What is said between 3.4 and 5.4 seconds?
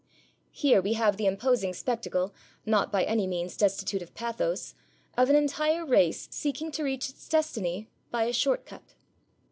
destitute of pathos, of an